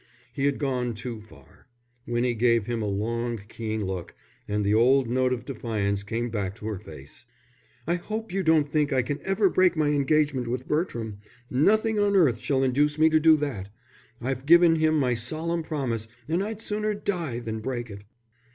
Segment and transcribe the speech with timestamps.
[0.33, 1.67] He had gone too far.
[2.07, 4.15] Winnie gave him a long, keen look,
[4.47, 7.27] and the old note of defiance came back to her face.
[7.85, 11.19] "I hope you don't think I can ever break my engagement with Bertram.
[11.51, 13.69] Nothing on earth shall induce me to do that.
[14.19, 18.03] I've given him my solemn promise and I'd sooner die than break it."